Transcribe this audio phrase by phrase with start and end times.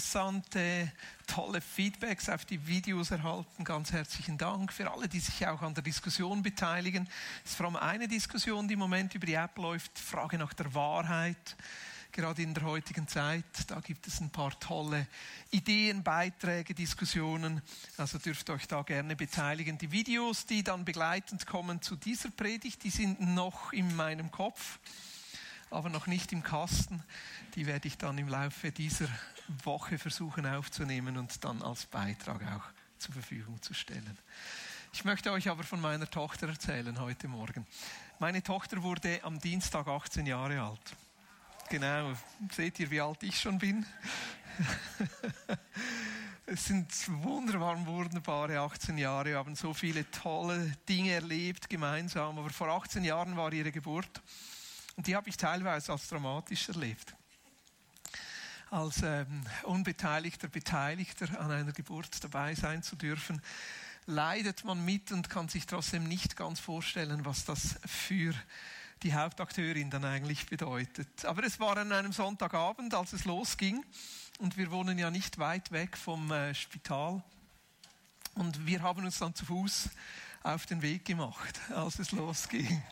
[0.00, 0.90] interessante,
[1.26, 3.64] tolle Feedbacks auf die Videos erhalten.
[3.64, 7.06] Ganz herzlichen Dank für alle, die sich auch an der Diskussion beteiligen.
[7.44, 10.54] Es ist vor allem eine Diskussion, die im Moment über die App läuft, Frage nach
[10.54, 11.54] der Wahrheit
[12.12, 13.44] gerade in der heutigen Zeit.
[13.68, 15.06] Da gibt es ein paar tolle
[15.50, 17.60] Ideen, Beiträge, Diskussionen.
[17.98, 19.76] Also dürft euch da gerne beteiligen.
[19.76, 24.78] Die Videos, die dann begleitend kommen zu dieser Predigt, die sind noch in meinem Kopf,
[25.70, 27.04] aber noch nicht im Kasten.
[27.54, 29.08] Die werde ich dann im Laufe dieser
[29.64, 32.64] Woche versuchen aufzunehmen und dann als Beitrag auch
[32.98, 34.18] zur Verfügung zu stellen.
[34.92, 37.66] Ich möchte euch aber von meiner Tochter erzählen heute Morgen.
[38.18, 40.96] Meine Tochter wurde am Dienstag 18 Jahre alt.
[41.70, 42.12] Genau,
[42.52, 43.86] seht ihr, wie alt ich schon bin?
[46.46, 49.26] es sind wunderbar, wunderbare 18 Jahre.
[49.26, 52.38] Wir haben so viele tolle Dinge erlebt gemeinsam.
[52.38, 54.20] Aber vor 18 Jahren war ihre Geburt.
[54.96, 57.14] Und die habe ich teilweise als dramatisch erlebt.
[58.70, 63.42] Als ähm, unbeteiligter Beteiligter an einer Geburt dabei sein zu dürfen,
[64.06, 68.32] leidet man mit und kann sich trotzdem nicht ganz vorstellen, was das für
[69.02, 71.24] die Hauptakteurin dann eigentlich bedeutet.
[71.24, 73.84] Aber es war an einem Sonntagabend, als es losging.
[74.38, 77.24] Und wir wohnen ja nicht weit weg vom äh, Spital.
[78.34, 79.88] Und wir haben uns dann zu Fuß
[80.42, 82.82] auf den Weg gemacht, als es losging.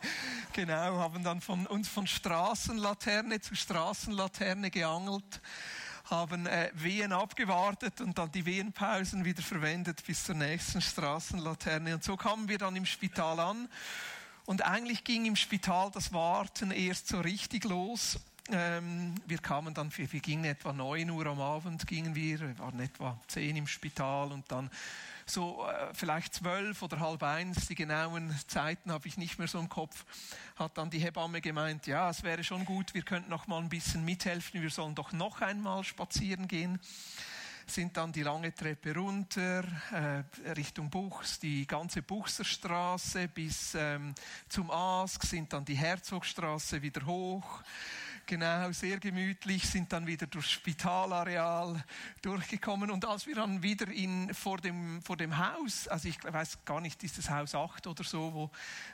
[0.52, 5.40] Genau, haben dann von uns von Straßenlaterne zu Straßenlaterne geangelt,
[6.04, 11.94] haben äh, Wehen abgewartet und dann die Wehenpausen wieder verwendet bis zur nächsten Straßenlaterne.
[11.94, 13.68] Und so kamen wir dann im Spital an
[14.46, 18.18] und eigentlich ging im Spital das Warten erst so richtig los.
[18.50, 22.58] Ähm, wir kamen dann, wir, wir gingen etwa 9 Uhr am Abend, gingen wir, wir
[22.58, 24.70] waren etwa 10 im Spital und dann
[25.26, 29.58] so äh, vielleicht 12 oder halb eins, die genauen Zeiten habe ich nicht mehr so
[29.58, 30.06] im Kopf,
[30.56, 33.68] hat dann die Hebamme gemeint, ja, es wäre schon gut, wir könnten noch mal ein
[33.68, 36.80] bisschen mithelfen, wir sollen doch noch einmal spazieren gehen.
[37.66, 44.14] Sind dann die lange Treppe runter äh, Richtung Buchs, die ganze Buchserstraße bis ähm,
[44.48, 47.62] zum Ask, sind dann die Herzogstraße wieder hoch.
[48.30, 51.82] Genau, sehr gemütlich, sind dann wieder durchs Spitalareal
[52.20, 52.90] durchgekommen.
[52.90, 56.82] Und als wir dann wieder in, vor, dem, vor dem Haus, also ich weiß gar
[56.82, 58.50] nicht, ist das Haus 8 oder so, wo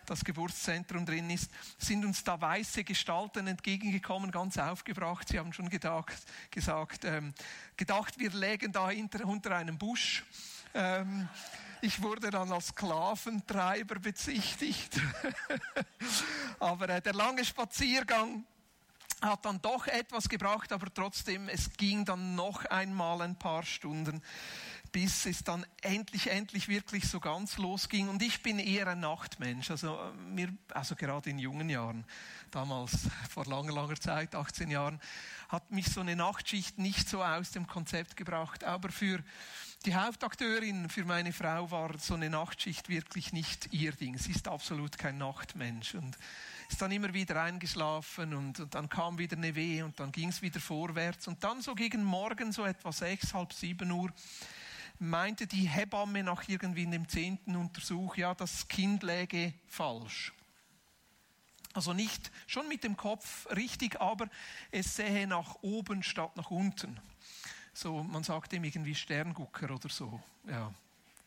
[0.07, 5.27] das Geburtszentrum drin ist, sind uns da weiße Gestalten entgegengekommen, ganz aufgebracht.
[5.29, 6.15] Sie haben schon gedacht,
[6.53, 7.35] gesagt, ähm,
[7.77, 10.25] gedacht, wir lägen da hinter, unter einem Busch.
[10.75, 11.29] Ähm,
[11.81, 15.01] ich wurde dann als Sklaventreiber bezichtigt.
[16.61, 18.45] Aber äh, der lange Spaziergang
[19.25, 24.23] hat dann doch etwas gebracht, aber trotzdem, es ging dann noch einmal ein paar Stunden,
[24.93, 28.09] bis es dann endlich, endlich wirklich so ganz losging.
[28.09, 32.05] Und ich bin eher ein Nachtmensch, also äh, mir, also gerade in jungen Jahren,
[32.53, 35.01] damals vor langer, langer Zeit, 18 Jahren,
[35.49, 38.63] hat mich so eine Nachtschicht nicht so aus dem Konzept gebracht.
[38.63, 39.19] Aber für
[39.85, 44.17] die Hauptakteurin, für meine Frau war so eine Nachtschicht wirklich nicht ihr Ding.
[44.17, 46.17] Sie ist absolut kein Nachtmensch und
[46.69, 50.29] ist dann immer wieder eingeschlafen und, und dann kam wieder eine Wehe und dann ging
[50.29, 51.29] es wieder vorwärts.
[51.29, 54.13] Und dann so gegen Morgen, so etwa sechs, halb sieben Uhr,
[54.99, 60.33] meinte die Hebamme nach irgendwie in dem zehnten Untersuch, ja, das Kind läge falsch.
[61.75, 64.29] Also nicht schon mit dem Kopf richtig, aber
[64.71, 67.01] es sähe nach oben statt nach unten.
[67.73, 70.23] So, man sagt dem irgendwie Sterngucker oder so.
[70.49, 70.73] Ja,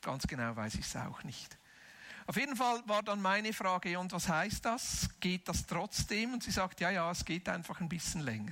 [0.01, 1.57] ganz genau weiß ich es auch nicht.
[2.27, 5.09] Auf jeden Fall war dann meine Frage, und was heißt das?
[5.21, 6.33] Geht das trotzdem?
[6.33, 8.51] Und sie sagt, ja, ja, es geht einfach ein bisschen länger.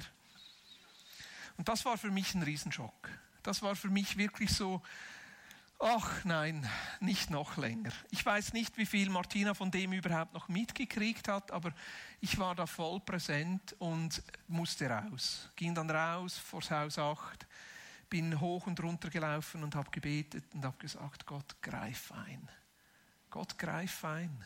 [1.58, 3.10] Und das war für mich ein Riesenschock.
[3.44, 4.82] Das war für mich wirklich so,
[5.78, 6.68] ach nein,
[7.02, 7.92] nicht noch länger.
[8.12, 11.74] Ich weiß nicht, wie viel Martina von dem überhaupt noch mitgekriegt hat, aber
[12.22, 15.50] ich war da voll präsent und musste raus.
[15.58, 17.46] Ging dann raus vors Haus 8,
[18.10, 22.50] bin hoch und runter gelaufen und habe gebetet und habe gesagt, Gott, greif ein.
[23.36, 24.46] Gott, greif ein.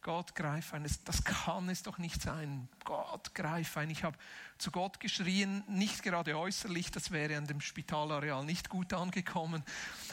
[0.00, 0.86] Gott, greif ein.
[1.04, 2.68] Das kann es doch nicht sein.
[2.84, 3.90] Gott, greif ein.
[3.90, 4.16] Ich habe
[4.58, 9.64] zu Gott geschrien, nicht gerade äußerlich, das wäre an dem Spitalareal nicht gut angekommen,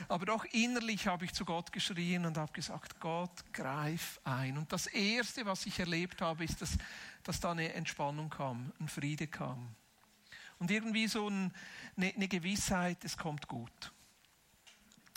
[0.08, 4.58] aber doch innerlich habe ich zu Gott geschrien und habe gesagt, Gott, greif ein.
[4.58, 6.80] Und das Erste, was ich erlebt habe, ist, dass,
[7.22, 9.76] dass da eine Entspannung kam, ein Friede kam.
[10.58, 11.52] Und irgendwie so eine,
[11.96, 13.92] eine Gewissheit, es kommt gut.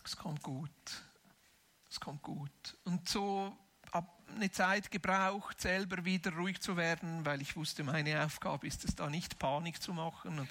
[0.04, 0.68] Es kommt gut
[1.92, 2.78] es kommt gut.
[2.84, 3.56] Und so
[3.92, 8.84] habe eine Zeit gebraucht, selber wieder ruhig zu werden, weil ich wusste, meine Aufgabe ist
[8.84, 10.48] es da nicht Panik zu machen und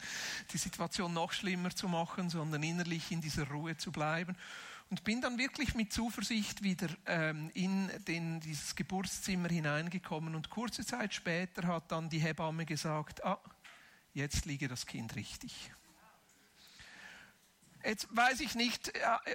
[0.53, 4.37] die Situation noch schlimmer zu machen, sondern innerlich in dieser Ruhe zu bleiben.
[4.91, 10.85] Und bin dann wirklich mit Zuversicht wieder ähm, in den, dieses Geburtszimmer hineingekommen und kurze
[10.85, 13.39] Zeit später hat dann die Hebamme gesagt, ah,
[14.13, 15.71] jetzt liege das Kind richtig.
[17.83, 18.91] Jetzt weiß ich nicht,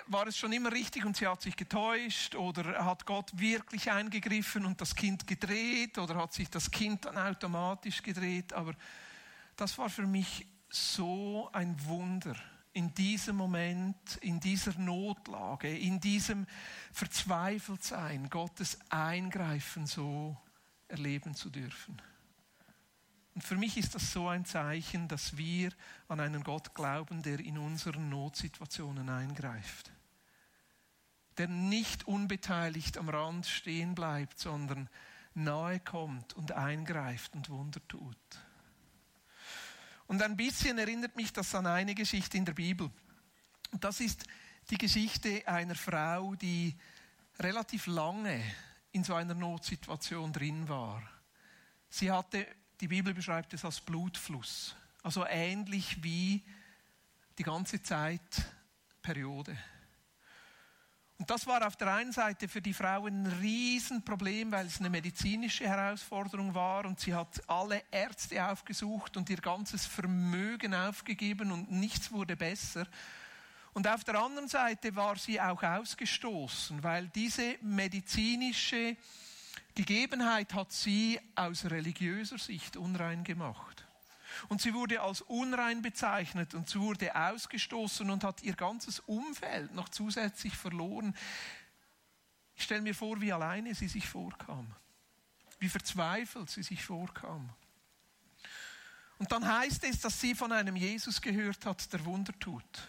[0.06, 4.64] war es schon immer richtig und sie hat sich getäuscht oder hat Gott wirklich eingegriffen
[4.64, 8.52] und das Kind gedreht oder hat sich das Kind dann automatisch gedreht.
[8.52, 8.74] Aber
[9.56, 12.36] das war für mich so ein Wunder
[12.72, 16.46] in diesem Moment, in dieser Notlage, in diesem
[16.92, 20.36] Verzweifeltsein, Gottes Eingreifen so
[20.88, 22.00] erleben zu dürfen.
[23.36, 25.70] Und für mich ist das so ein Zeichen, dass wir
[26.08, 29.92] an einen Gott glauben, der in unseren Notsituationen eingreift.
[31.36, 34.88] Der nicht unbeteiligt am Rand stehen bleibt, sondern
[35.34, 38.16] nahe kommt und eingreift und Wunder tut.
[40.06, 42.90] Und ein bisschen erinnert mich das an eine Geschichte in der Bibel.
[43.70, 44.24] Und das ist
[44.70, 46.74] die Geschichte einer Frau, die
[47.38, 48.42] relativ lange
[48.92, 51.02] in so einer Notsituation drin war.
[51.90, 52.46] Sie hatte,
[52.80, 56.44] die Bibel beschreibt es als Blutfluss, also ähnlich wie
[57.38, 59.56] die ganze Zeitperiode.
[61.18, 64.90] Und das war auf der einen Seite für die Frau ein Riesenproblem, weil es eine
[64.90, 71.70] medizinische Herausforderung war und sie hat alle Ärzte aufgesucht und ihr ganzes Vermögen aufgegeben und
[71.70, 72.86] nichts wurde besser.
[73.72, 78.96] Und auf der anderen Seite war sie auch ausgestoßen, weil diese medizinische
[79.76, 83.84] Gegebenheit hat sie aus religiöser Sicht unrein gemacht.
[84.48, 89.74] Und sie wurde als unrein bezeichnet und sie wurde ausgestoßen und hat ihr ganzes Umfeld
[89.74, 91.14] noch zusätzlich verloren.
[92.54, 94.74] Ich stelle mir vor, wie alleine sie sich vorkam,
[95.58, 97.50] wie verzweifelt sie sich vorkam.
[99.18, 102.88] Und dann heißt es, dass sie von einem Jesus gehört hat, der Wunder tut.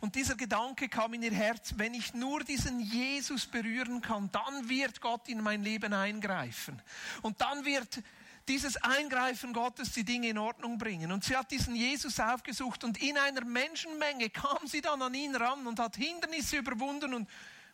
[0.00, 4.68] Und dieser Gedanke kam in ihr Herz, wenn ich nur diesen Jesus berühren kann, dann
[4.68, 6.80] wird Gott in mein Leben eingreifen.
[7.22, 8.02] Und dann wird
[8.48, 11.12] dieses Eingreifen Gottes die Dinge in Ordnung bringen.
[11.12, 15.36] Und sie hat diesen Jesus aufgesucht und in einer Menschenmenge kam sie dann an ihn
[15.36, 17.28] ran und hat Hindernisse überwunden und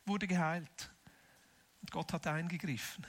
[0.04, 0.90] wurde geheilt.
[1.80, 3.06] Und Gott hat eingegriffen.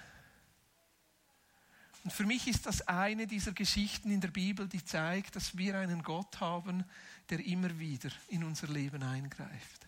[2.03, 5.77] Und für mich ist das eine dieser Geschichten in der Bibel, die zeigt, dass wir
[5.77, 6.85] einen Gott haben,
[7.29, 9.87] der immer wieder in unser Leben eingreift.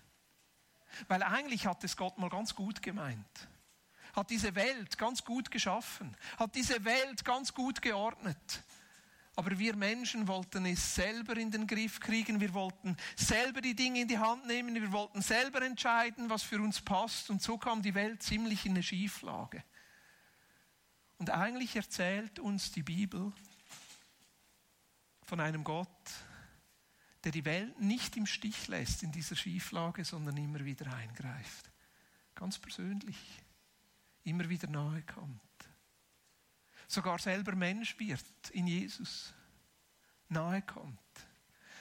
[1.08, 3.48] Weil eigentlich hat es Gott mal ganz gut gemeint
[4.14, 8.64] hat diese Welt ganz gut geschaffen, hat diese Welt ganz gut geordnet.
[9.36, 14.02] Aber wir Menschen wollten es selber in den Griff kriegen, wir wollten selber die Dinge
[14.02, 17.30] in die Hand nehmen, wir wollten selber entscheiden, was für uns passt.
[17.30, 19.64] Und so kam die Welt ziemlich in eine Schieflage.
[21.18, 23.32] Und eigentlich erzählt uns die Bibel
[25.24, 25.88] von einem Gott,
[27.24, 31.72] der die Welt nicht im Stich lässt in dieser Schieflage, sondern immer wieder eingreift.
[32.34, 33.18] Ganz persönlich
[34.24, 35.42] immer wieder nahe kommt.
[36.88, 39.34] Sogar selber Mensch wird in Jesus,
[40.30, 41.00] nahe kommt,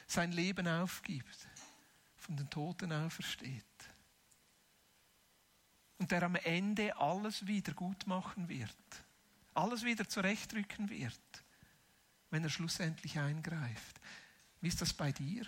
[0.07, 1.49] sein Leben aufgibt,
[2.17, 3.65] von den Toten aufersteht.
[5.99, 9.05] Und der am Ende alles wieder gut machen wird,
[9.55, 11.45] alles wieder zurechtrücken wird,
[12.31, 14.01] wenn er schlussendlich eingreift.
[14.61, 15.47] Wie ist das bei dir?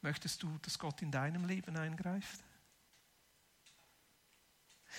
[0.00, 2.44] Möchtest du, dass Gott in deinem Leben eingreift?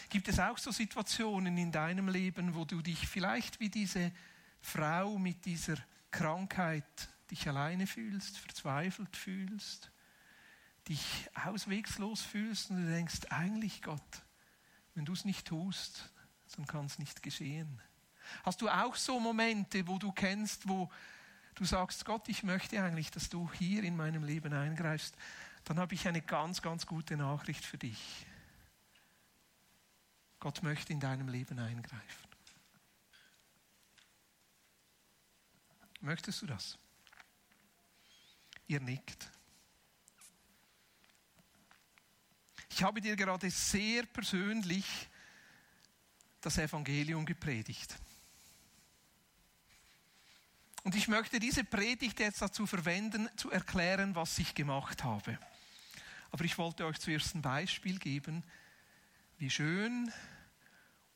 [0.09, 4.11] Gibt es auch so Situationen in deinem Leben, wo du dich vielleicht wie diese
[4.61, 5.77] Frau mit dieser
[6.11, 9.91] Krankheit dich alleine fühlst, verzweifelt fühlst,
[10.87, 14.23] dich auswegslos fühlst und du denkst, eigentlich Gott,
[14.95, 16.11] wenn du es nicht tust,
[16.55, 17.81] dann kann es nicht geschehen.
[18.43, 20.91] Hast du auch so Momente, wo du kennst, wo
[21.59, 25.15] du sagst, Gott, ich möchte eigentlich, dass du hier in meinem Leben eingreifst,
[25.65, 28.25] dann habe ich eine ganz, ganz gute Nachricht für dich.
[30.39, 32.29] Gott möchte in deinem Leben eingreifen.
[35.99, 36.77] Möchtest du das?
[38.67, 39.29] Ihr nickt.
[42.69, 45.09] Ich habe dir gerade sehr persönlich
[46.39, 47.99] das Evangelium gepredigt.
[50.83, 55.37] Und ich möchte diese Predigt jetzt dazu verwenden, zu erklären, was ich gemacht habe.
[56.31, 58.43] Aber ich wollte euch zuerst ein Beispiel geben,
[59.37, 60.11] wie schön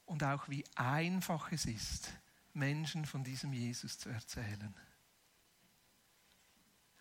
[0.05, 2.12] und auch wie einfach es ist,
[2.53, 4.74] Menschen von diesem Jesus zu erzählen.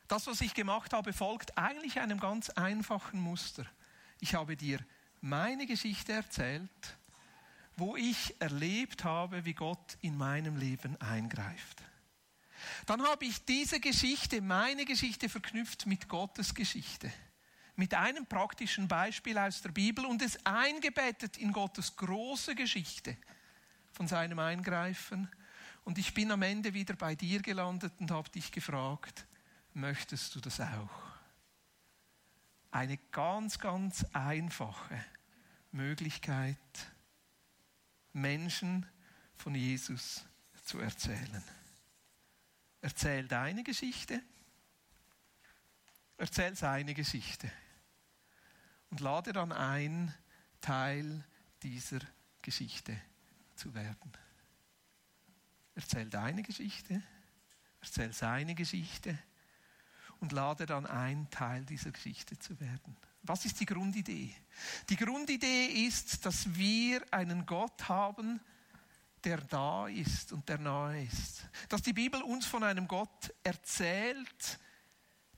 [0.09, 3.67] Das, was ich gemacht habe, folgt eigentlich einem ganz einfachen Muster.
[4.21, 4.79] Ich habe dir
[5.21, 6.71] meine Geschichte erzählt,
[7.77, 11.82] wo ich erlebt habe, wie Gott in meinem Leben eingreift.
[12.87, 17.13] Dann habe ich diese Geschichte, meine Geschichte, verknüpft mit Gottes Geschichte
[17.77, 23.17] mit einem praktischen Beispiel aus der Bibel und es eingebettet in Gottes große Geschichte
[23.93, 25.29] von seinem Eingreifen.
[25.85, 29.27] Und ich bin am Ende wieder bei dir gelandet und habe dich gefragt,
[29.75, 30.91] möchtest du das auch?
[32.71, 35.05] Eine ganz, ganz einfache
[35.73, 36.59] Möglichkeit,
[38.13, 38.87] Menschen
[39.37, 40.25] von Jesus
[40.65, 41.43] zu erzählen.
[42.83, 44.21] Erzähl deine Geschichte,
[46.17, 47.51] erzähl seine Geschichte
[48.91, 50.13] und lade dann ein,
[50.61, 51.25] Teil
[51.63, 52.01] dieser
[52.43, 53.01] Geschichte
[53.55, 54.13] zu werden.
[55.77, 57.01] Erzähl deine Geschichte,
[57.81, 59.17] erzähl seine Geschichte
[60.19, 62.97] und lade dann ein, Teil dieser Geschichte zu werden.
[63.23, 64.35] Was ist die Grundidee?
[64.89, 68.41] Die Grundidee ist, dass wir einen Gott haben,
[69.25, 71.45] der da ist und der nahe ist.
[71.69, 74.59] Dass die Bibel uns von einem Gott erzählt,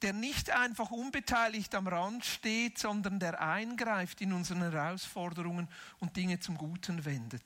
[0.02, 6.40] der nicht einfach unbeteiligt am Rand steht, sondern der eingreift in unsere Herausforderungen und Dinge
[6.40, 7.42] zum Guten wendet.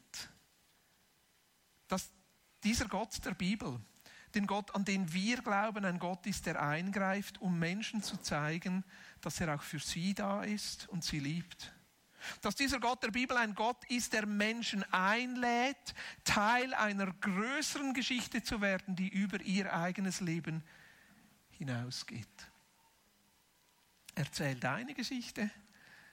[1.86, 2.10] Dass
[2.64, 3.80] dieser Gott der Bibel,
[4.34, 8.84] den Gott, an den wir glauben, ein Gott ist, der eingreift, um Menschen zu zeigen,
[9.20, 11.72] dass er auch für sie da ist und sie liebt.
[12.40, 15.94] Dass dieser Gott der Bibel ein Gott ist, der Menschen einlädt,
[16.24, 20.62] Teil einer größeren Geschichte zu werden, die über ihr eigenes Leben
[21.50, 22.28] hinausgeht.
[24.14, 25.50] Erzähl deine Geschichte,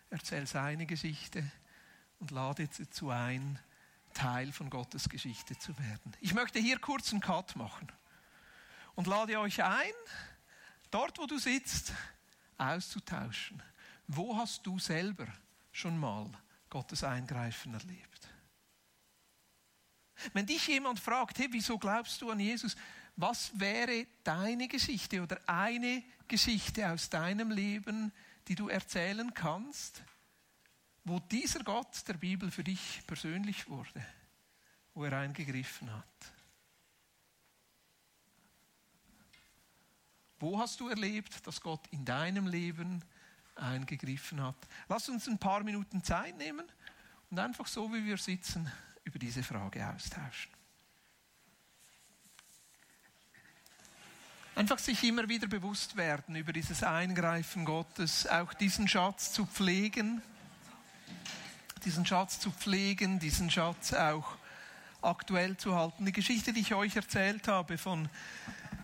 [0.09, 1.43] erzähl seine Geschichte
[2.19, 3.59] und lade dazu ein,
[4.13, 6.15] Teil von Gottes Geschichte zu werden.
[6.21, 7.91] Ich möchte hier kurz einen Cut machen
[8.95, 9.93] und lade euch ein,
[10.89, 11.93] dort wo du sitzt,
[12.57, 13.61] auszutauschen.
[14.07, 15.27] Wo hast du selber
[15.75, 16.31] schon mal
[16.69, 18.29] Gottes Eingreifen erlebt?
[20.33, 22.75] Wenn dich jemand fragt, hey, wieso glaubst du an Jesus?
[23.17, 28.13] Was wäre deine Geschichte oder eine Geschichte aus deinem Leben,
[28.47, 30.03] die du erzählen kannst,
[31.03, 34.05] wo dieser Gott der Bibel für dich persönlich wurde,
[34.93, 36.05] wo er eingegriffen hat?
[40.39, 43.03] Wo hast du erlebt, dass Gott in deinem Leben
[43.55, 44.55] eingegriffen hat?
[44.89, 46.65] Lass uns ein paar Minuten Zeit nehmen
[47.29, 48.71] und einfach so, wie wir sitzen,
[49.03, 50.51] über diese Frage austauschen.
[54.55, 60.21] Einfach sich immer wieder bewusst werden über dieses Eingreifen Gottes, auch diesen Schatz zu pflegen,
[61.83, 64.37] diesen Schatz zu pflegen, diesen Schatz auch
[65.01, 66.05] aktuell zu halten.
[66.05, 68.07] Die Geschichte, die ich euch erzählt habe von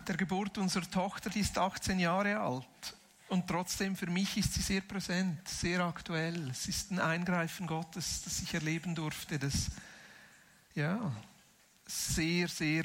[0.07, 2.97] der Geburt unserer Tochter, die ist 18 Jahre alt.
[3.31, 6.49] Und trotzdem, für mich ist sie sehr präsent, sehr aktuell.
[6.49, 9.67] Es ist ein Eingreifen Gottes, das ich erleben durfte, das
[10.75, 11.15] ja,
[11.87, 12.83] sehr, sehr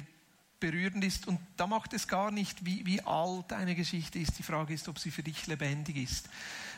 [0.60, 1.26] berührend ist.
[1.26, 4.38] Und da macht es gar nicht, wie, wie alt eine Geschichte ist.
[4.38, 6.28] Die Frage ist, ob sie für dich lebendig ist.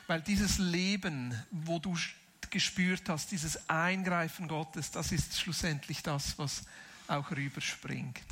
[0.06, 1.94] Weil dieses Leben, wo du
[2.48, 6.62] gespürt hast, dieses Eingreifen Gottes, das ist schlussendlich das, was
[7.06, 8.24] auch rüberspringt.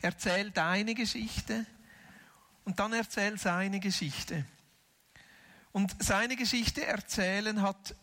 [0.00, 1.66] Erzähl deine Geschichte
[2.64, 4.44] und dann erzähl seine Geschichte.
[5.76, 7.94] Und seine Geschichte erzählen hat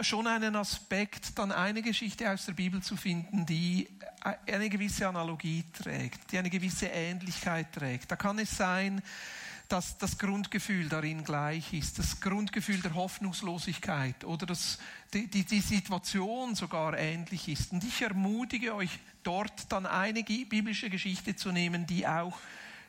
[0.00, 3.86] schon einen Aspekt, dann eine Geschichte aus der Bibel zu finden, die
[4.46, 8.10] eine gewisse Analogie trägt, die eine gewisse Ähnlichkeit trägt.
[8.10, 9.02] Da kann es sein,
[9.68, 14.78] dass das Grundgefühl darin gleich ist, das Grundgefühl der Hoffnungslosigkeit oder dass
[15.12, 17.72] die, die, die Situation sogar ähnlich ist.
[17.72, 22.38] Und ich ermutige euch, dort dann eine biblische Geschichte zu nehmen, die auch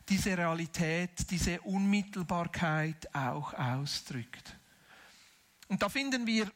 [0.10, 4.56] diese Realität, diese Unmittelbarkeit auch ausdrückt.
[5.68, 6.52] Und da finden wir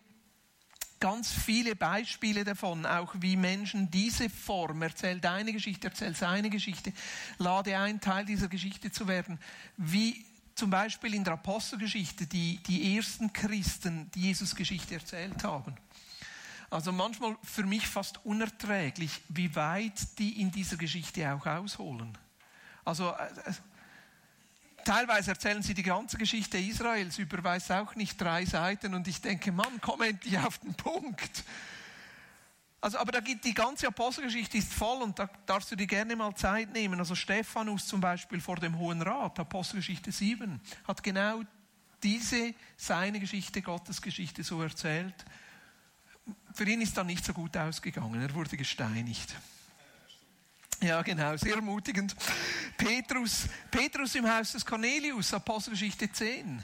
[1.00, 6.92] ganz viele Beispiele davon, auch wie Menschen diese Form, erzähl deine Geschichte, erzähl seine Geschichte,
[7.38, 9.40] lade ein, Teil dieser Geschichte zu werden,
[9.78, 10.26] wie
[10.56, 15.76] zum Beispiel in der Apostelgeschichte die, die ersten Christen die Jesus-Geschichte erzählt haben.
[16.70, 22.18] Also manchmal für mich fast unerträglich, wie weit die in dieser Geschichte auch ausholen.
[22.86, 23.54] Also äh,
[24.86, 29.20] teilweise erzählen sie die ganze Geschichte Israels über, weiß auch nicht, drei Seiten und ich
[29.20, 31.44] denke, Mann, komm endlich auf den Punkt.
[32.80, 36.16] Also, aber da gibt die ganze Apostelgeschichte ist voll und da darfst du dir gerne
[36.16, 37.00] mal Zeit nehmen.
[37.00, 41.42] Also Stephanus zum Beispiel vor dem Hohen Rat, Apostelgeschichte 7, hat genau
[42.04, 45.16] diese, seine Geschichte, Gottes Geschichte so erzählt.
[46.54, 49.36] Für ihn ist dann nicht so gut ausgegangen, er wurde gesteinigt.
[50.86, 52.16] Ja, genau, sehr ermutigend.
[52.78, 56.64] Petrus, Petrus im Haus des Cornelius, Apostelgeschichte 10.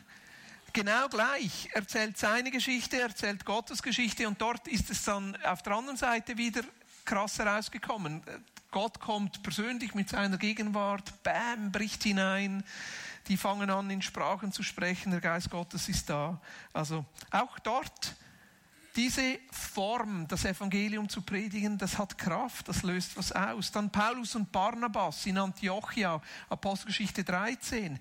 [0.73, 1.69] Genau gleich.
[1.73, 6.37] Erzählt seine Geschichte, erzählt Gottes Geschichte und dort ist es dann auf der anderen Seite
[6.37, 6.61] wieder
[7.03, 8.21] krass herausgekommen.
[8.69, 12.63] Gott kommt persönlich mit seiner Gegenwart, bam, bricht hinein.
[13.27, 15.09] Die fangen an, in Sprachen zu sprechen.
[15.09, 16.39] Der Geist Gottes ist da.
[16.73, 18.15] Also auch dort
[18.95, 23.71] diese Form, das Evangelium zu predigen, das hat Kraft, das löst was aus.
[23.71, 27.99] Dann Paulus und Barnabas in Antiochia, Apostelgeschichte 13.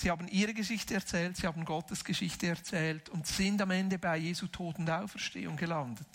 [0.00, 4.16] Sie haben ihre Geschichte erzählt, sie haben Gottes Geschichte erzählt und sind am Ende bei
[4.16, 6.06] Jesu Tod und Auferstehung gelandet.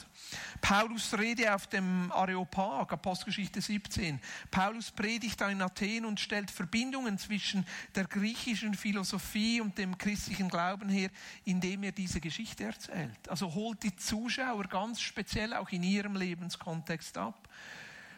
[0.60, 4.20] Paulus Rede auf dem Areopag, Apostelgeschichte 17.
[4.50, 7.64] Paulus predigt in Athen und stellt Verbindungen zwischen
[7.94, 11.12] der griechischen Philosophie und dem christlichen Glauben her,
[11.44, 13.30] indem er diese Geschichte erzählt.
[13.30, 17.48] Also holt die Zuschauer ganz speziell auch in ihrem Lebenskontext ab.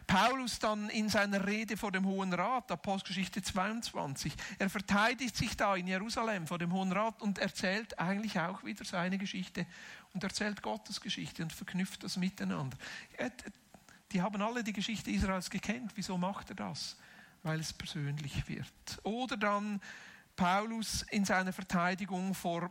[0.08, 5.76] Paulus dann in seiner Rede vor dem Hohen Rat, Apostelgeschichte 22, er verteidigt sich da
[5.76, 9.66] in Jerusalem vor dem Hohen Rat und erzählt eigentlich auch wieder seine Geschichte
[10.14, 12.78] und erzählt Gottes Geschichte und verknüpft das miteinander.
[14.10, 15.92] Die haben alle die Geschichte Israels gekannt.
[15.94, 16.96] Wieso macht er das?
[17.42, 18.72] Weil es persönlich wird.
[19.02, 19.78] Oder dann
[20.36, 22.70] Paulus in seiner Verteidigung vor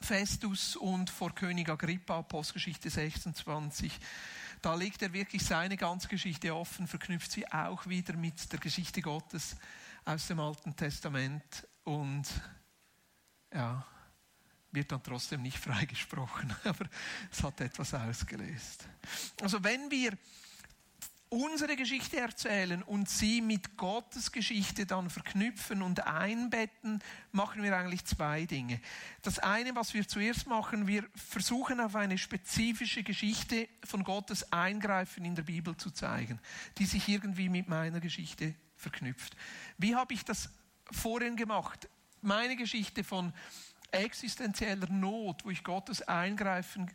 [0.00, 3.92] Festus und vor König Agrippa, Apostelgeschichte 26.
[4.62, 9.02] Da legt er wirklich seine ganze Geschichte offen, verknüpft sie auch wieder mit der Geschichte
[9.02, 9.56] Gottes
[10.04, 12.26] aus dem Alten Testament und
[13.52, 13.86] ja,
[14.72, 16.86] wird dann trotzdem nicht freigesprochen, aber
[17.30, 18.86] es hat etwas ausgelöst.
[19.40, 20.16] Also wenn wir
[21.30, 28.04] unsere Geschichte erzählen und sie mit Gottes Geschichte dann verknüpfen und einbetten, machen wir eigentlich
[28.04, 28.80] zwei Dinge.
[29.22, 35.24] Das eine, was wir zuerst machen, wir versuchen auf eine spezifische Geschichte von Gottes Eingreifen
[35.24, 36.40] in der Bibel zu zeigen,
[36.78, 39.36] die sich irgendwie mit meiner Geschichte verknüpft.
[39.76, 40.50] Wie habe ich das
[40.90, 41.88] vorhin gemacht?
[42.22, 43.32] Meine Geschichte von
[43.90, 46.90] existenzieller Not, wo ich Gottes Eingreifen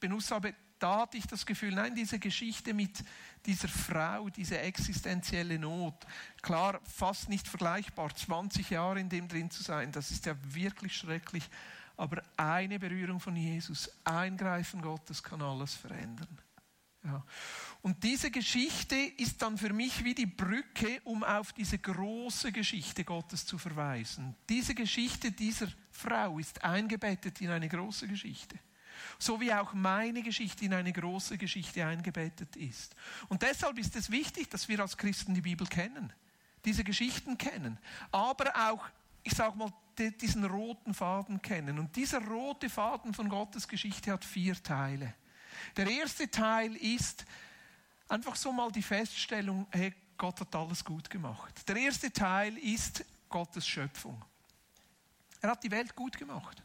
[0.00, 3.04] benutzt habe, da hatte ich das Gefühl, nein, diese Geschichte mit
[3.46, 6.06] dieser Frau, diese existenzielle Not,
[6.42, 10.96] klar, fast nicht vergleichbar, 20 Jahre in dem drin zu sein, das ist ja wirklich
[10.96, 11.48] schrecklich,
[11.96, 16.38] aber eine Berührung von Jesus, Eingreifen Gottes kann alles verändern.
[17.04, 17.24] Ja.
[17.82, 23.04] Und diese Geschichte ist dann für mich wie die Brücke, um auf diese große Geschichte
[23.04, 24.34] Gottes zu verweisen.
[24.48, 28.58] Diese Geschichte dieser Frau ist eingebettet in eine große Geschichte
[29.18, 32.94] so wie auch meine Geschichte in eine große Geschichte eingebettet ist.
[33.28, 36.12] Und deshalb ist es wichtig, dass wir als Christen die Bibel kennen,
[36.64, 37.78] diese Geschichten kennen,
[38.12, 38.88] aber auch,
[39.22, 41.78] ich sage mal, diesen roten Faden kennen.
[41.78, 45.14] Und dieser rote Faden von Gottes Geschichte hat vier Teile.
[45.76, 47.24] Der erste Teil ist
[48.08, 51.68] einfach so mal die Feststellung, hey, Gott hat alles gut gemacht.
[51.68, 54.22] Der erste Teil ist Gottes Schöpfung.
[55.40, 56.62] Er hat die Welt gut gemacht.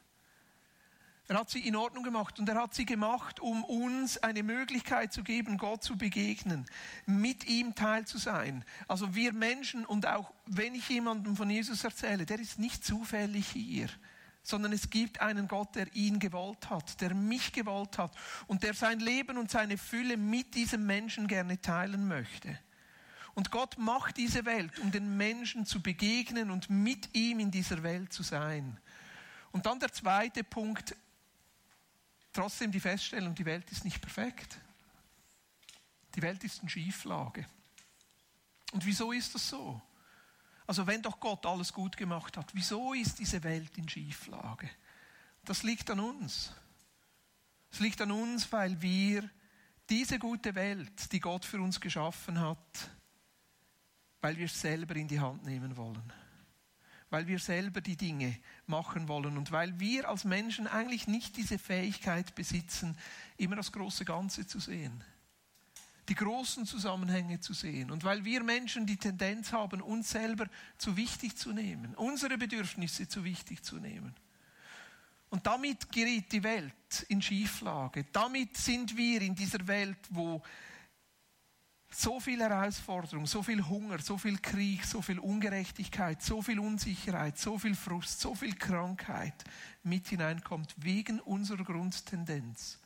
[1.29, 5.13] Er hat sie in Ordnung gemacht und er hat sie gemacht, um uns eine Möglichkeit
[5.13, 6.65] zu geben, Gott zu begegnen,
[7.05, 8.65] mit ihm teil zu sein.
[8.89, 13.47] Also wir Menschen und auch wenn ich jemandem von Jesus erzähle, der ist nicht zufällig
[13.47, 13.87] hier,
[14.41, 18.13] sondern es gibt einen Gott, der ihn gewollt hat, der mich gewollt hat
[18.47, 22.59] und der sein Leben und seine Fülle mit diesem Menschen gerne teilen möchte.
[23.33, 27.81] Und Gott macht diese Welt, um den Menschen zu begegnen und mit ihm in dieser
[27.81, 28.77] Welt zu sein.
[29.51, 30.95] Und dann der zweite Punkt,
[32.33, 34.57] trotzdem die Feststellung, die Welt ist nicht perfekt.
[36.15, 37.45] Die Welt ist in Schieflage.
[38.71, 39.81] Und wieso ist das so?
[40.65, 44.69] Also wenn doch Gott alles gut gemacht hat, wieso ist diese Welt in Schieflage?
[45.45, 46.53] Das liegt an uns.
[47.71, 49.29] Es liegt an uns, weil wir
[49.89, 52.89] diese gute Welt, die Gott für uns geschaffen hat,
[54.21, 56.13] weil wir es selber in die Hand nehmen wollen
[57.13, 61.59] weil wir selber die Dinge machen wollen und weil wir als Menschen eigentlich nicht diese
[61.59, 62.97] Fähigkeit besitzen,
[63.37, 65.03] immer das große Ganze zu sehen,
[66.09, 70.47] die großen Zusammenhänge zu sehen und weil wir Menschen die Tendenz haben, uns selber
[70.79, 74.15] zu wichtig zu nehmen, unsere Bedürfnisse zu wichtig zu nehmen.
[75.29, 78.05] Und damit gerät die Welt in Schieflage.
[78.11, 80.41] Damit sind wir in dieser Welt, wo
[81.95, 87.37] so viel Herausforderung, so viel Hunger, so viel Krieg, so viel Ungerechtigkeit, so viel Unsicherheit,
[87.37, 89.43] so viel Frust, so viel Krankheit
[89.83, 92.79] mit hineinkommt, wegen unserer Grundtendenz,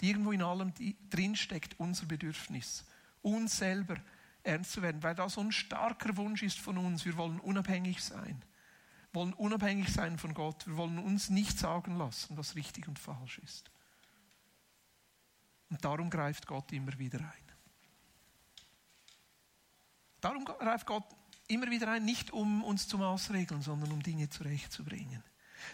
[0.00, 0.72] die irgendwo in allem
[1.10, 2.84] drinsteckt, unser Bedürfnis,
[3.22, 3.96] uns selber
[4.42, 7.04] ernst zu werden, weil das so ein starker Wunsch ist von uns.
[7.04, 8.42] Wir wollen unabhängig sein,
[9.12, 13.38] wollen unabhängig sein von Gott, wir wollen uns nicht sagen lassen, was richtig und falsch
[13.38, 13.70] ist.
[15.68, 17.49] Und darum greift Gott immer wieder ein.
[20.20, 21.04] Darum greift Gott
[21.48, 25.22] immer wieder ein, nicht um uns zu maßregeln, sondern um Dinge zurechtzubringen.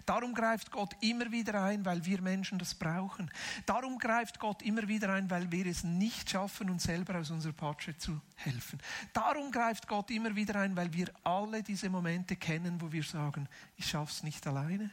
[0.05, 3.31] Darum greift Gott immer wieder ein, weil wir Menschen das brauchen.
[3.67, 7.53] Darum greift Gott immer wieder ein, weil wir es nicht schaffen, uns selber aus unserer
[7.53, 8.81] Patsche zu helfen.
[9.13, 13.49] Darum greift Gott immer wieder ein, weil wir alle diese Momente kennen, wo wir sagen,
[13.77, 14.91] ich schaffe es nicht alleine.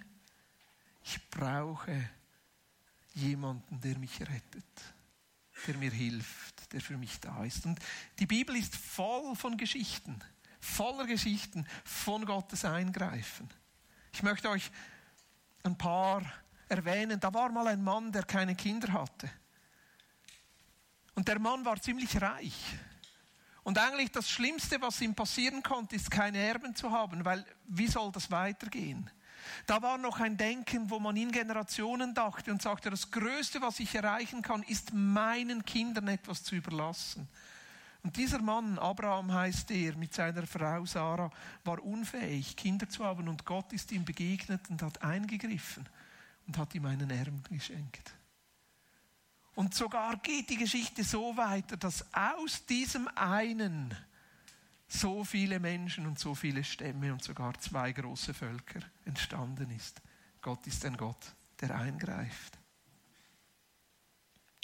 [1.03, 2.09] Ich brauche
[3.13, 4.93] jemanden, der mich rettet
[5.67, 7.65] der mir hilft, der für mich da ist.
[7.65, 7.79] Und
[8.19, 10.19] die Bibel ist voll von Geschichten,
[10.59, 13.49] voller Geschichten von Gottes Eingreifen.
[14.13, 14.71] Ich möchte euch
[15.63, 16.21] ein paar
[16.69, 17.19] erwähnen.
[17.19, 19.29] Da war mal ein Mann, der keine Kinder hatte.
[21.15, 22.55] Und der Mann war ziemlich reich.
[23.63, 27.87] Und eigentlich das Schlimmste, was ihm passieren konnte, ist keine Erben zu haben, weil wie
[27.87, 29.09] soll das weitergehen?
[29.65, 33.79] Da war noch ein Denken, wo man in Generationen dachte und sagte, das Größte, was
[33.79, 37.27] ich erreichen kann, ist meinen Kindern etwas zu überlassen.
[38.03, 41.31] Und dieser Mann, Abraham heißt er, mit seiner Frau Sarah,
[41.63, 45.87] war unfähig, Kinder zu haben und Gott ist ihm begegnet und hat eingegriffen
[46.45, 48.11] und hat ihm einen Erben geschenkt.
[49.55, 53.95] Und sogar geht die Geschichte so weiter, dass aus diesem einen
[54.87, 60.01] so viele Menschen und so viele Stämme und sogar zwei große Völker entstanden ist.
[60.41, 62.59] Gott ist ein Gott, der eingreift.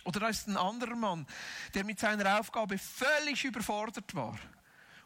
[0.03, 1.27] Oder da ist ein anderer Mann,
[1.73, 4.37] der mit seiner Aufgabe völlig überfordert war.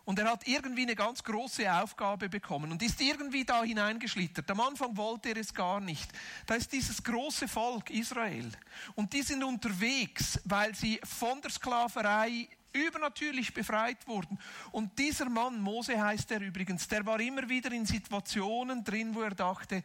[0.05, 4.49] Und er hat irgendwie eine ganz große Aufgabe bekommen und ist irgendwie da hineingeschlittert.
[4.51, 6.11] Am Anfang wollte er es gar nicht.
[6.45, 8.51] Da ist dieses große Volk Israel.
[8.95, 14.39] Und die sind unterwegs, weil sie von der Sklaverei übernatürlich befreit wurden.
[14.71, 19.21] Und dieser Mann, Mose heißt er übrigens, der war immer wieder in Situationen drin, wo
[19.21, 19.83] er dachte,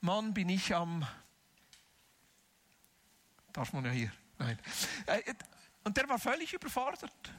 [0.00, 1.06] Mann, bin ich am...
[3.52, 4.12] Darf man ja hier?
[4.38, 4.58] Nein.
[5.06, 5.34] Äh,
[5.84, 7.32] und der war völlig überfordert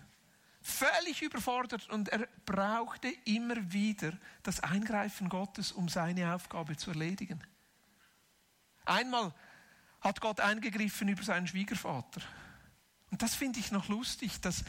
[0.66, 7.44] völlig überfordert und er brauchte immer wieder das Eingreifen Gottes, um seine Aufgabe zu erledigen.
[8.84, 9.32] Einmal
[10.02, 12.22] hat Gott eingegriffen über seinen Schwiegervater.
[13.12, 14.66] Und das finde ich noch lustig, dass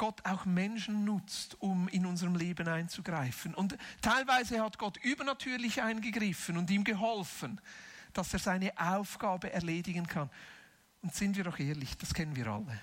[0.00, 3.54] Gott auch Menschen nutzt, um in unserem Leben einzugreifen.
[3.54, 7.60] Und teilweise hat Gott übernatürlich eingegriffen und ihm geholfen,
[8.14, 10.30] dass er seine Aufgabe erledigen kann.
[11.02, 12.80] Und sind wir doch ehrlich, das kennen wir alle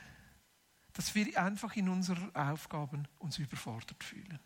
[0.98, 4.40] dass wir einfach in unseren Aufgaben uns überfordert fühlen.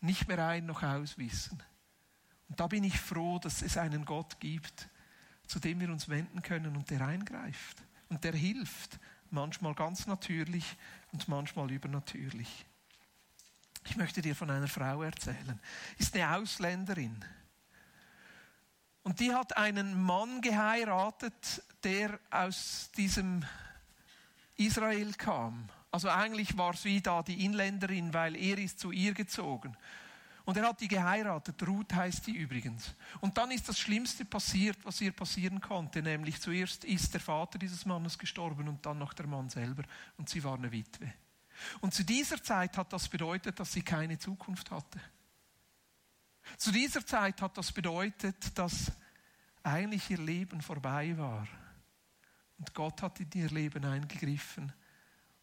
[0.00, 1.62] Nicht mehr ein noch aus wissen.
[2.48, 4.88] Und da bin ich froh, dass es einen Gott gibt,
[5.46, 10.78] zu dem wir uns wenden können und der eingreift und der hilft, manchmal ganz natürlich
[11.12, 12.66] und manchmal übernatürlich.
[13.84, 15.60] Ich möchte dir von einer Frau erzählen.
[15.98, 17.24] Ist eine Ausländerin.
[19.02, 23.44] Und die hat einen Mann geheiratet, der aus diesem
[24.56, 25.68] Israel kam.
[25.90, 29.76] Also eigentlich war sie da die Inländerin, weil er ist zu ihr gezogen.
[30.44, 31.66] Und er hat die geheiratet.
[31.66, 32.94] Ruth heißt die übrigens.
[33.20, 36.02] Und dann ist das Schlimmste passiert, was ihr passieren konnte.
[36.02, 39.84] Nämlich zuerst ist der Vater dieses Mannes gestorben und dann noch der Mann selber.
[40.16, 41.12] Und sie war eine Witwe.
[41.80, 45.00] Und zu dieser Zeit hat das bedeutet, dass sie keine Zukunft hatte.
[46.56, 48.92] Zu dieser Zeit hat das bedeutet, dass
[49.62, 51.46] eigentlich ihr Leben vorbei war.
[52.58, 54.72] Und Gott hat in ihr Leben eingegriffen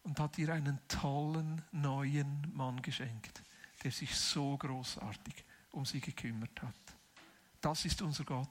[0.02, 3.42] und hat ihr einen tollen neuen Mann geschenkt,
[3.82, 6.74] der sich so großartig um sie gekümmert hat.
[7.60, 8.48] Das ist unser Gott,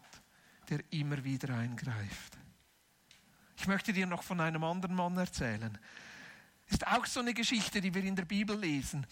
[0.70, 2.38] der immer wieder eingreift.
[3.58, 5.78] Ich möchte dir noch von einem anderen Mann erzählen.
[6.68, 9.06] Ist auch so eine Geschichte, die wir in der Bibel lesen.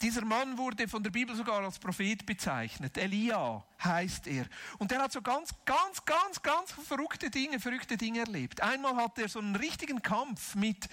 [0.00, 2.96] Dieser Mann wurde von der Bibel sogar als Prophet bezeichnet.
[2.96, 4.46] Elia heißt er.
[4.78, 8.60] Und er hat so ganz, ganz, ganz, ganz verrückte Dinge, verrückte Dinge erlebt.
[8.60, 10.88] Einmal hat er so einen richtigen Kampf mit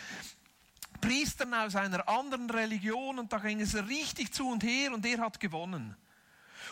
[1.02, 5.20] Priestern aus einer anderen Religion und da ging es richtig zu und her und er
[5.20, 5.96] hat gewonnen.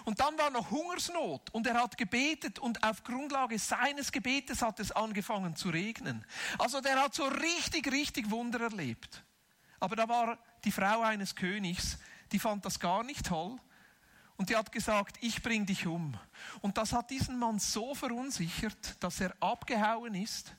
[0.06, 4.80] Und dann war noch Hungersnot und er hat gebetet und auf Grundlage seines Gebetes hat
[4.80, 6.26] es angefangen zu regnen.
[6.58, 9.24] Also der hat so richtig, richtig Wunder erlebt.
[9.80, 11.98] Aber da war die Frau eines Königs,
[12.32, 13.58] die fand das gar nicht toll.
[14.36, 16.18] Und die hat gesagt, ich bring dich um.
[16.62, 20.56] Und das hat diesen Mann so verunsichert, dass er abgehauen ist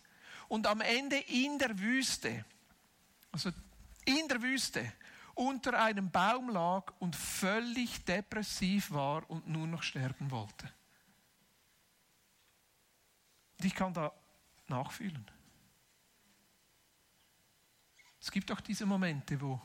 [0.49, 2.45] und am Ende in der Wüste,
[3.35, 3.51] also
[4.05, 4.93] in der Wüste,
[5.35, 10.73] unter einem Baum lag und völlig depressiv war und nur noch sterben wollte.
[13.59, 14.13] Und ich kann da
[14.69, 15.29] nachfühlen.
[18.21, 19.61] Es gibt auch diese Momente, wo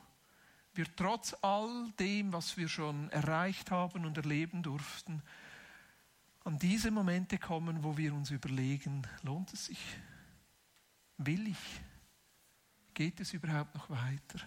[0.74, 5.22] wir trotz all dem, was wir schon erreicht haben und erleben durften,
[6.44, 9.80] an diese Momente kommen, wo wir uns überlegen, lohnt es sich?
[11.18, 11.82] Will ich?
[13.00, 14.42] Geht es überhaupt noch weiter?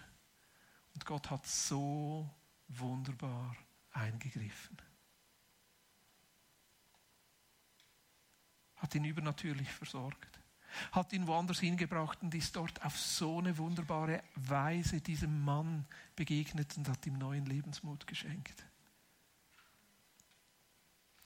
[0.93, 2.29] Und Gott hat so
[2.67, 3.57] wunderbar
[3.93, 4.77] eingegriffen.
[8.75, 10.39] Hat ihn übernatürlich versorgt
[10.91, 15.85] hat ihn woanders hingebracht und ist dort auf so eine wunderbare Weise diesem Mann
[16.15, 18.65] begegnet und hat ihm neuen Lebensmut geschenkt.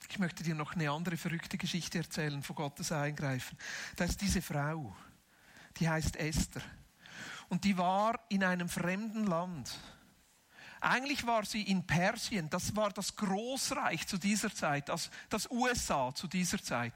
[0.08, 3.58] Ich möchte dir noch eine andere verrückte Geschichte erzählen von Gottes Eingreifen.
[3.96, 4.94] Da ist diese Frau,
[5.78, 6.62] die heißt Esther.
[7.48, 9.78] Und die war in einem fremden Land
[10.80, 16.14] eigentlich war sie in Persien, das war das Großreich zu dieser Zeit, das, das USA
[16.14, 16.92] zu dieser Zeit.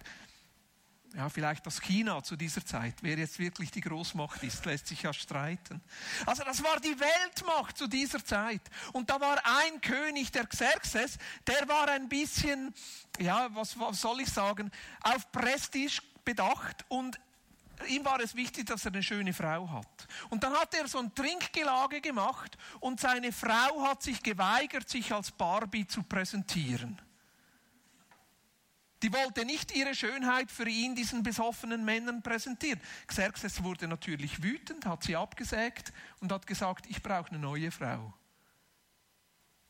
[1.14, 5.02] Ja, vielleicht das China zu dieser Zeit, wer jetzt wirklich die Großmacht ist, lässt sich
[5.02, 5.82] ja streiten.
[6.24, 8.62] Also das war die Weltmacht zu dieser Zeit.
[8.94, 12.72] Und da war ein König, der Xerxes, der war ein bisschen,
[13.18, 14.70] ja, was, was soll ich sagen,
[15.02, 17.20] auf Prestige bedacht und
[17.88, 20.06] ihm war es wichtig, dass er eine schöne Frau hat.
[20.30, 25.12] Und dann hat er so ein Trinkgelage gemacht und seine Frau hat sich geweigert, sich
[25.12, 27.00] als Barbie zu präsentieren.
[29.02, 32.80] Die wollte nicht ihre Schönheit für ihn diesen besoffenen Männern präsentieren.
[33.08, 38.14] Xerxes wurde natürlich wütend, hat sie abgesägt und hat gesagt, ich brauche eine neue Frau.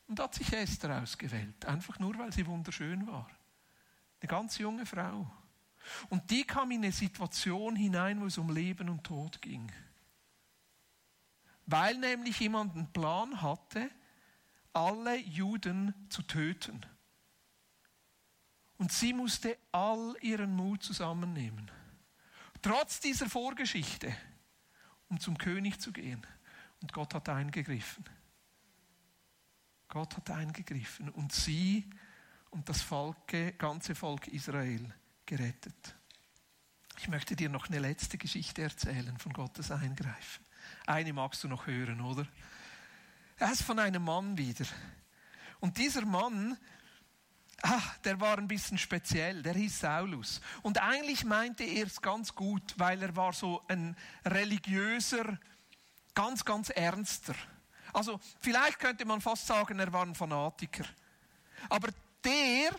[0.07, 3.27] Und hat sich Esther ausgewählt, einfach nur weil sie wunderschön war.
[4.21, 5.31] Eine ganz junge Frau.
[6.09, 9.71] Und die kam in eine Situation hinein, wo es um Leben und Tod ging.
[11.65, 13.89] Weil nämlich jemand einen Plan hatte,
[14.73, 16.85] alle Juden zu töten.
[18.77, 21.71] Und sie musste all ihren Mut zusammennehmen.
[22.61, 24.15] Trotz dieser Vorgeschichte,
[25.09, 26.25] um zum König zu gehen.
[26.81, 28.03] Und Gott hat eingegriffen.
[29.87, 31.87] Gott hat eingegriffen und sie
[32.49, 34.93] und das Volk, ganze Volk Israel
[35.25, 35.95] gerettet.
[36.97, 40.45] Ich möchte dir noch eine letzte Geschichte erzählen von Gottes Eingreifen.
[40.85, 42.27] Eine magst du noch hören, oder?
[43.37, 44.65] Er ist von einem Mann wieder.
[45.59, 46.57] Und dieser Mann
[47.63, 50.41] ach, der war ein bisschen speziell, der hieß Saulus.
[50.61, 55.39] Und eigentlich meinte er es ganz gut, weil er war so ein religiöser,
[56.13, 57.35] ganz, ganz ernster.
[57.93, 60.83] Also vielleicht könnte man fast sagen, er war ein Fanatiker.
[61.69, 61.89] Aber
[62.23, 62.71] der,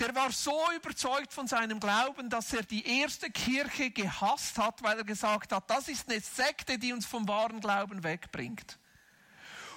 [0.00, 4.96] der war so überzeugt von seinem Glauben, dass er die erste Kirche gehasst hat, weil
[4.98, 8.78] er gesagt hat, das ist eine Sekte, die uns vom wahren Glauben wegbringt.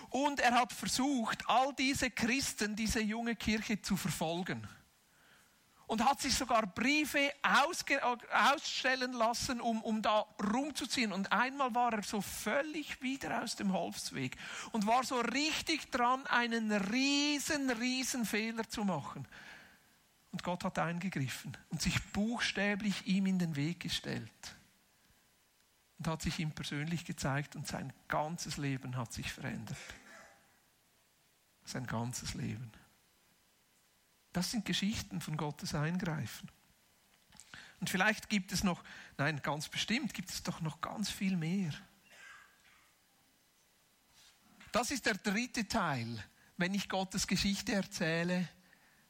[0.09, 4.65] Und er hat versucht, all diese Christen, diese junge Kirche zu verfolgen.
[5.87, 11.11] Und hat sich sogar Briefe ausstellen lassen, um, um da rumzuziehen.
[11.11, 14.37] Und einmal war er so völlig wieder aus dem Holzweg
[14.71, 19.27] und war so richtig dran, einen riesen, riesen Fehler zu machen.
[20.33, 24.55] Und Gott hat eingegriffen und sich buchstäblich ihm in den Weg gestellt
[25.97, 29.77] und hat sich ihm persönlich gezeigt und sein ganzes Leben hat sich verändert
[31.65, 32.71] sein ganzes Leben.
[34.31, 36.49] Das sind Geschichten von Gottes Eingreifen.
[37.79, 38.83] Und vielleicht gibt es noch,
[39.17, 41.73] nein, ganz bestimmt gibt es doch noch ganz viel mehr.
[44.71, 46.23] Das ist der dritte Teil,
[46.57, 48.47] wenn ich Gottes Geschichte erzähle.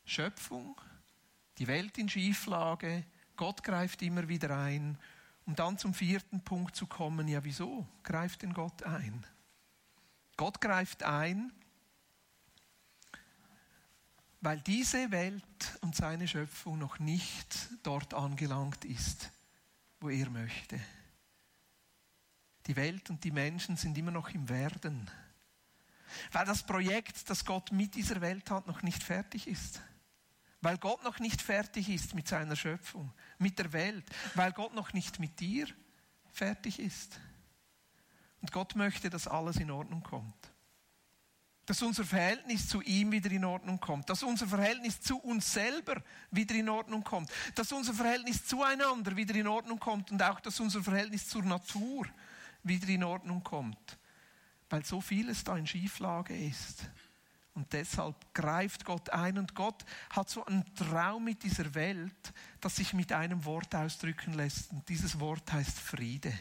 [0.06, 0.80] Schöpfung,
[1.58, 4.98] die Welt in Schieflage, Gott greift immer wieder ein.
[5.46, 9.26] Um dann zum vierten Punkt zu kommen, ja wieso greift denn Gott ein?
[10.38, 11.52] Gott greift ein,
[14.42, 15.44] weil diese Welt
[15.82, 19.32] und seine Schöpfung noch nicht dort angelangt ist,
[20.00, 20.80] wo er möchte.
[22.68, 25.10] Die Welt und die Menschen sind immer noch im Werden,
[26.32, 29.82] weil das Projekt, das Gott mit dieser Welt hat, noch nicht fertig ist.
[30.64, 34.94] Weil Gott noch nicht fertig ist mit seiner Schöpfung, mit der Welt, weil Gott noch
[34.94, 35.68] nicht mit dir
[36.32, 37.20] fertig ist.
[38.42, 40.54] Und Gott möchte, dass alles in Ordnung kommt.
[41.66, 46.02] Dass unser Verhältnis zu ihm wieder in Ordnung kommt, dass unser Verhältnis zu uns selber
[46.32, 50.12] wieder in Ordnung kommt, dass unser Verhältnis zueinander wieder in Ordnung kommt.
[50.12, 52.08] Und auch, dass unser Verhältnis zur Natur
[52.64, 53.98] wieder in Ordnung kommt,
[54.70, 56.86] weil so vieles da in Schieflage ist.
[57.56, 62.78] Und deshalb greift Gott ein und Gott hat so einen Traum mit dieser Welt, das
[62.78, 64.72] sich mit einem Wort ausdrücken lässt.
[64.72, 66.34] Und dieses Wort heißt Friede.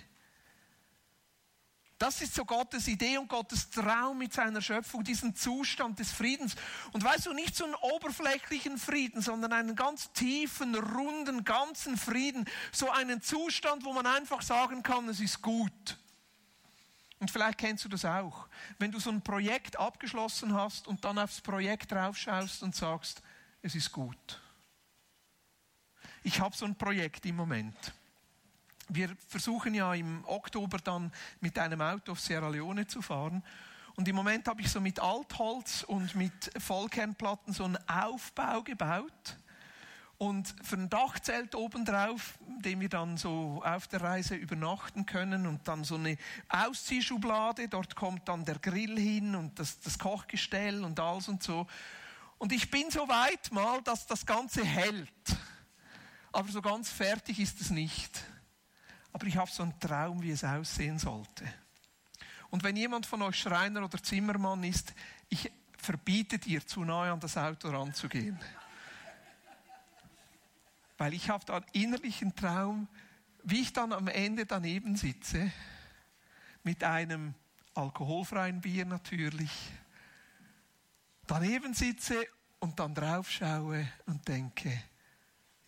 [2.03, 6.57] Das ist so Gottes Idee und Gottes Traum mit seiner Schöpfung, diesen Zustand des Friedens.
[6.92, 12.44] Und weißt du, nicht so einen oberflächlichen Frieden, sondern einen ganz tiefen, runden, ganzen Frieden.
[12.72, 15.96] So einen Zustand, wo man einfach sagen kann, es ist gut.
[17.23, 18.49] Und vielleicht kennst du das auch.
[18.79, 23.23] Wenn du so ein Projekt abgeschlossen hast und dann aufs Projekt draufschaust und sagst,
[23.63, 24.41] es ist gut.
[26.23, 27.93] Ich habe so ein Projekt im Moment
[28.95, 33.43] wir versuchen ja im Oktober dann mit einem Auto auf Sierra Leone zu fahren.
[33.95, 39.37] Und im Moment habe ich so mit Altholz und mit Vollkernplatten so einen Aufbau gebaut.
[40.25, 45.67] Und für ein Dachzelt obendrauf, dem wir dann so auf der Reise übernachten können und
[45.67, 46.17] dann so eine
[46.49, 51.67] Ausziehschublade, dort kommt dann der Grill hin und das, das Kochgestell und alles und so.
[52.39, 55.09] Und ich bin so weit mal, dass das Ganze hält.
[56.31, 58.23] Aber so ganz fertig ist es nicht
[59.13, 61.45] aber ich habe so einen Traum, wie es aussehen sollte.
[62.51, 64.95] Und wenn jemand von euch Schreiner oder Zimmermann ist,
[65.29, 68.39] ich verbiete dir, zu nahe an das Auto ranzugehen.
[71.03, 72.87] Weil ich habe da einen innerlichen Traum,
[73.43, 75.51] wie ich dann am Ende daneben sitze,
[76.62, 77.35] mit einem
[77.75, 79.51] alkoholfreien Bier natürlich,
[81.27, 82.25] daneben sitze
[82.61, 84.81] und dann drauf schaue und denke,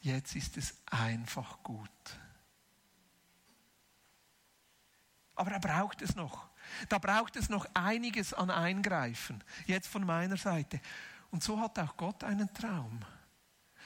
[0.03, 1.91] jetzt ist es einfach gut.
[5.35, 6.49] Aber da braucht es noch.
[6.89, 9.43] Da braucht es noch einiges an Eingreifen.
[9.67, 10.81] Jetzt von meiner Seite.
[11.33, 13.05] Und so hat auch Gott einen Traum.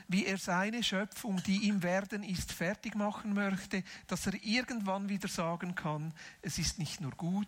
[0.08, 5.28] Wie er seine Schöpfung, die ihm werden ist, fertig machen möchte, dass er irgendwann wieder
[5.28, 7.46] sagen kann, es ist nicht nur gut,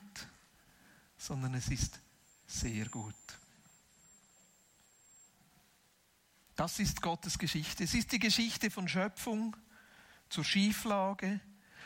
[1.16, 2.00] sondern es ist
[2.46, 3.14] sehr gut.
[6.54, 7.84] Das ist Gottes Geschichte.
[7.84, 9.56] Es ist die Geschichte von Schöpfung
[10.28, 11.40] zur Schieflage,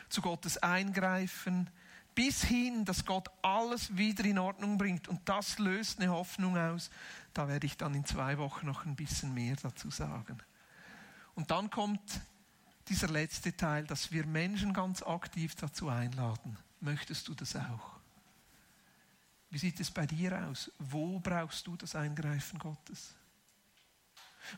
[0.09, 1.69] zu Gottes Eingreifen,
[2.13, 5.07] bis hin, dass Gott alles wieder in Ordnung bringt.
[5.07, 6.89] Und das löst eine Hoffnung aus.
[7.33, 10.41] Da werde ich dann in zwei Wochen noch ein bisschen mehr dazu sagen.
[11.35, 12.21] Und dann kommt
[12.87, 16.57] dieser letzte Teil, dass wir Menschen ganz aktiv dazu einladen.
[16.79, 17.95] Möchtest du das auch?
[19.49, 20.71] Wie sieht es bei dir aus?
[20.79, 23.15] Wo brauchst du das Eingreifen Gottes?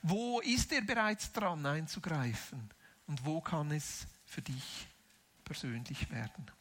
[0.02, 2.70] Wo ist er bereits dran einzugreifen?
[3.08, 4.88] Und wo kann es für dich
[5.46, 6.52] persönlich werden?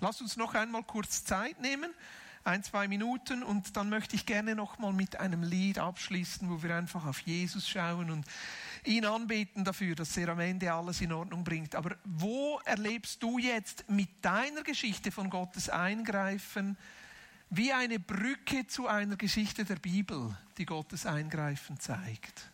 [0.00, 1.92] Lass uns noch einmal kurz Zeit nehmen,
[2.44, 6.62] ein, zwei Minuten, und dann möchte ich gerne noch mal mit einem Lied abschließen, wo
[6.62, 8.24] wir einfach auf Jesus schauen und
[8.84, 11.74] ihn anbeten dafür, dass er am Ende alles in Ordnung bringt.
[11.74, 16.78] Aber wo erlebst du jetzt mit deiner Geschichte von Gottes Eingreifen
[17.50, 22.48] wie eine Brücke zu einer Geschichte der Bibel, die Gottes Eingreifen zeigt.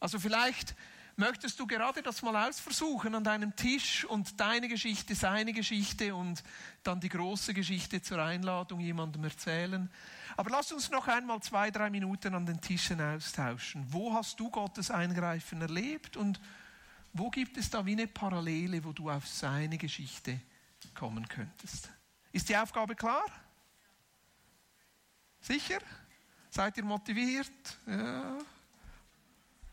[0.00, 0.74] Also vielleicht
[1.16, 6.42] möchtest du gerade das mal ausversuchen an deinem Tisch und deine Geschichte, seine Geschichte und
[6.82, 9.90] dann die große Geschichte zur Einladung jemandem erzählen.
[10.36, 13.86] Aber lass uns noch einmal zwei, drei Minuten an den Tischen austauschen.
[13.88, 16.40] Wo hast du Gottes Eingreifen erlebt und
[17.14, 20.38] wo gibt es da wie eine Parallele, wo du auf seine Geschichte
[20.94, 21.90] kommen könntest?
[22.32, 23.24] Ist die Aufgabe klar?
[25.40, 25.78] Sicher?
[26.50, 27.50] Seid ihr motiviert?
[27.86, 28.36] Ja.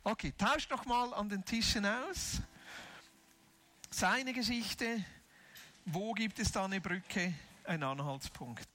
[0.06, 2.42] Okay, tauscht doch mal an den Tischen aus.
[3.90, 5.06] Seine Geschichte,
[5.86, 8.68] wo gibt es da eine Brücke, einen Anhaltspunkt?